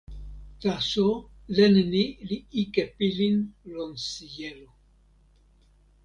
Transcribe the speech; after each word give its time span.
taso 0.61 1.07
len 1.55 1.75
ni 1.93 2.03
li 2.27 2.37
ike 2.61 2.83
pilin 2.95 3.37
lon 3.73 3.91
sijelo. 4.09 4.69